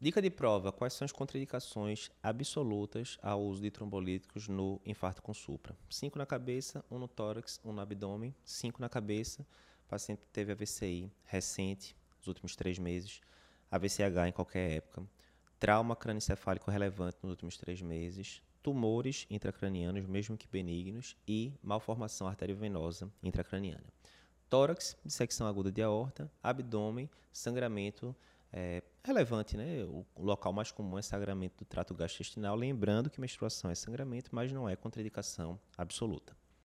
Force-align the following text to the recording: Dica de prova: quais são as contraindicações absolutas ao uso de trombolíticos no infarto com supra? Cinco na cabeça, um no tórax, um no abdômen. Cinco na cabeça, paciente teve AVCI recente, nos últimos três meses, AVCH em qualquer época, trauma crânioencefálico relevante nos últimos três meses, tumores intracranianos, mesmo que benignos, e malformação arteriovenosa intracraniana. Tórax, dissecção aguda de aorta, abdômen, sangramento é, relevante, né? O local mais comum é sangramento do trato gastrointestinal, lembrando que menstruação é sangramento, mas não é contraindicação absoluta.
Dica 0.00 0.22
de 0.22 0.30
prova: 0.30 0.70
quais 0.70 0.92
são 0.92 1.04
as 1.04 1.10
contraindicações 1.10 2.08
absolutas 2.22 3.18
ao 3.20 3.42
uso 3.42 3.60
de 3.60 3.68
trombolíticos 3.68 4.46
no 4.46 4.80
infarto 4.86 5.20
com 5.20 5.34
supra? 5.34 5.76
Cinco 5.90 6.18
na 6.18 6.24
cabeça, 6.24 6.84
um 6.88 7.00
no 7.00 7.08
tórax, 7.08 7.60
um 7.64 7.72
no 7.72 7.80
abdômen. 7.80 8.32
Cinco 8.44 8.80
na 8.80 8.88
cabeça, 8.88 9.44
paciente 9.88 10.22
teve 10.32 10.52
AVCI 10.52 11.10
recente, 11.24 11.96
nos 12.16 12.28
últimos 12.28 12.54
três 12.54 12.78
meses, 12.78 13.20
AVCH 13.72 14.28
em 14.28 14.32
qualquer 14.32 14.70
época, 14.76 15.02
trauma 15.58 15.96
crânioencefálico 15.96 16.70
relevante 16.70 17.18
nos 17.20 17.32
últimos 17.32 17.56
três 17.56 17.82
meses, 17.82 18.40
tumores 18.62 19.26
intracranianos, 19.28 20.06
mesmo 20.06 20.38
que 20.38 20.46
benignos, 20.46 21.16
e 21.26 21.52
malformação 21.60 22.28
arteriovenosa 22.28 23.10
intracraniana. 23.20 23.92
Tórax, 24.48 24.96
dissecção 25.04 25.48
aguda 25.48 25.72
de 25.72 25.82
aorta, 25.82 26.30
abdômen, 26.40 27.10
sangramento 27.32 28.14
é, 28.52 28.82
relevante, 29.04 29.56
né? 29.56 29.84
O 29.84 30.06
local 30.16 30.52
mais 30.52 30.70
comum 30.70 30.98
é 30.98 31.02
sangramento 31.02 31.58
do 31.58 31.64
trato 31.64 31.94
gastrointestinal, 31.94 32.54
lembrando 32.54 33.10
que 33.10 33.20
menstruação 33.20 33.70
é 33.70 33.74
sangramento, 33.74 34.30
mas 34.32 34.52
não 34.52 34.68
é 34.68 34.76
contraindicação 34.76 35.58
absoluta. 35.76 36.36